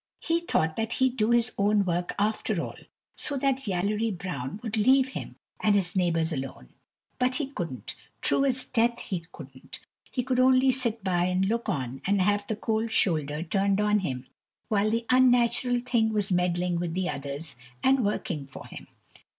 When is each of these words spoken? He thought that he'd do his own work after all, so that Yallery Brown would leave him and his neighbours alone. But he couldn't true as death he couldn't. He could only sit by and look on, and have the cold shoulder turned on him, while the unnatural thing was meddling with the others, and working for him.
He 0.19 0.39
thought 0.39 0.77
that 0.77 0.93
he'd 0.93 1.15
do 1.15 1.29
his 1.29 1.51
own 1.59 1.85
work 1.85 2.15
after 2.17 2.59
all, 2.59 2.73
so 3.13 3.37
that 3.37 3.67
Yallery 3.67 4.09
Brown 4.09 4.59
would 4.63 4.75
leave 4.75 5.09
him 5.09 5.35
and 5.59 5.75
his 5.75 5.95
neighbours 5.95 6.33
alone. 6.33 6.69
But 7.19 7.35
he 7.35 7.51
couldn't 7.51 7.93
true 8.19 8.43
as 8.43 8.65
death 8.65 8.97
he 8.97 9.25
couldn't. 9.31 9.79
He 10.09 10.23
could 10.23 10.39
only 10.39 10.71
sit 10.71 11.03
by 11.03 11.25
and 11.25 11.45
look 11.45 11.69
on, 11.69 12.01
and 12.03 12.19
have 12.19 12.47
the 12.47 12.55
cold 12.55 12.89
shoulder 12.91 13.43
turned 13.43 13.79
on 13.79 13.99
him, 13.99 14.25
while 14.69 14.89
the 14.89 15.05
unnatural 15.11 15.79
thing 15.81 16.11
was 16.11 16.31
meddling 16.31 16.79
with 16.79 16.95
the 16.95 17.07
others, 17.07 17.55
and 17.83 18.03
working 18.03 18.47
for 18.47 18.65
him. 18.65 18.87